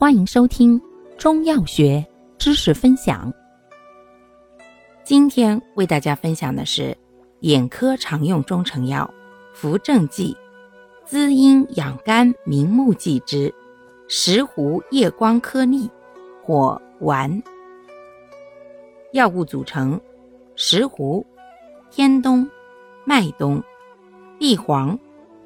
[0.00, 0.80] 欢迎收听
[1.16, 2.06] 中药学
[2.38, 3.34] 知识分享。
[5.02, 6.96] 今天为大家分享的是
[7.40, 9.12] 眼科常用中成药
[9.52, 10.36] 扶正剂，
[11.04, 13.52] 滋阴养肝明目剂之
[14.06, 15.90] 石斛夜光颗粒
[16.44, 17.42] 或丸。
[19.12, 20.00] 药物组成：
[20.54, 21.26] 石斛、
[21.90, 22.48] 天冬、
[23.04, 23.60] 麦冬、
[24.38, 24.96] 地黄、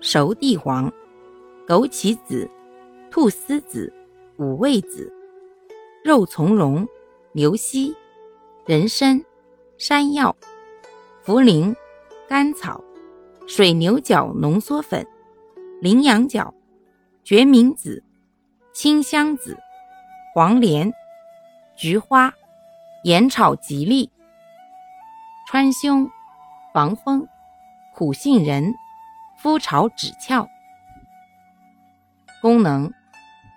[0.02, 0.92] 熟地黄、
[1.66, 2.46] 枸杞子、
[3.10, 3.90] 菟丝子。
[4.43, 5.12] 五味子、
[6.03, 6.89] 肉苁蓉、
[7.30, 7.94] 牛膝、
[8.66, 9.25] 人参、
[9.79, 10.36] 山药、
[11.25, 11.76] 茯苓、
[12.29, 12.82] 甘草、
[13.46, 15.07] 水牛角浓缩粉、
[15.80, 16.52] 羚羊角、
[17.22, 18.02] 决明子、
[18.72, 19.57] 清香子、
[20.35, 20.93] 黄连、
[21.77, 22.35] 菊花、
[23.04, 24.11] 盐炒吉利、
[25.46, 26.11] 川芎、
[26.74, 27.29] 防风、
[27.94, 28.74] 苦杏仁、
[29.40, 30.49] 麸炒枳壳。
[32.41, 32.92] 功能。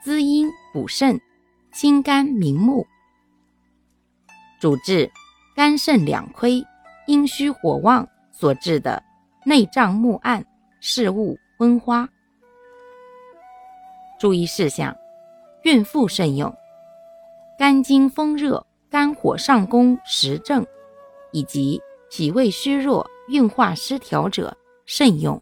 [0.06, 1.20] 滋阴补肾，
[1.74, 2.86] 清肝明目。
[4.62, 5.12] 主治
[5.56, 6.64] 肝肾两亏、
[7.08, 9.02] 阴虚火旺所致的
[9.48, 10.46] 内胀目暗、
[10.80, 12.08] 视物昏花。
[14.20, 14.96] 注意事项：
[15.64, 16.54] 孕妇慎用；
[17.58, 20.64] 肝经风热、肝火上攻实症，
[21.32, 25.42] 以及脾胃虚弱、运化失调者慎用。